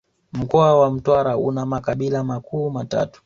[0.33, 3.19] Mkoa wa Mtwara una makabila makuu matatu